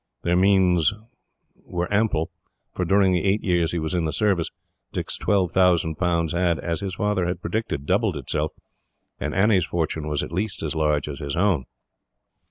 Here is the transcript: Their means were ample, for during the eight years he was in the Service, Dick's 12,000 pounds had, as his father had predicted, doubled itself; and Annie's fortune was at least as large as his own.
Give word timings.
Their 0.23 0.35
means 0.35 0.95
were 1.63 1.87
ample, 1.93 2.31
for 2.73 2.85
during 2.85 3.13
the 3.13 3.23
eight 3.23 3.43
years 3.43 3.71
he 3.71 3.77
was 3.77 3.93
in 3.93 4.05
the 4.05 4.11
Service, 4.11 4.49
Dick's 4.91 5.15
12,000 5.19 5.93
pounds 5.93 6.33
had, 6.33 6.57
as 6.57 6.79
his 6.79 6.95
father 6.95 7.27
had 7.27 7.39
predicted, 7.39 7.85
doubled 7.85 8.17
itself; 8.17 8.51
and 9.19 9.35
Annie's 9.35 9.65
fortune 9.67 10.07
was 10.07 10.23
at 10.23 10.31
least 10.31 10.63
as 10.63 10.73
large 10.75 11.07
as 11.07 11.19
his 11.19 11.35
own. 11.35 11.65